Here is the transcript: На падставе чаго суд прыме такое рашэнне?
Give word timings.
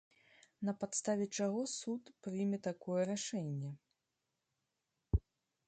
На 0.69 0.73
падставе 0.83 1.25
чаго 1.37 1.61
суд 1.73 2.03
прыме 2.27 2.57
такое 2.69 3.01
рашэнне? 3.13 3.73